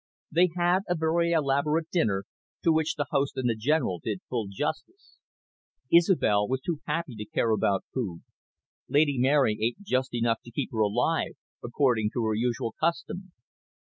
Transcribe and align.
They 0.31 0.49
had 0.57 0.79
a 0.89 0.95
very 0.95 1.31
elaborate 1.31 1.91
dinner, 1.91 2.23
to 2.63 2.71
which 2.71 2.95
the 2.95 3.05
host 3.11 3.37
and 3.37 3.47
the 3.47 3.55
General 3.55 3.99
did 4.03 4.21
full 4.27 4.47
justice. 4.51 5.19
Isobel 5.93 6.47
was 6.47 6.61
too 6.61 6.79
happy 6.87 7.13
to 7.13 7.25
care 7.25 7.51
about 7.51 7.85
food. 7.93 8.23
Lady 8.89 9.19
Mary 9.19 9.59
ate 9.61 9.77
just 9.83 10.15
enough 10.15 10.39
to 10.45 10.49
keep 10.51 10.71
her 10.71 10.79
alive, 10.79 11.33
according 11.63 12.09
to 12.15 12.25
her 12.25 12.33
usual 12.33 12.73
custom. 12.79 13.31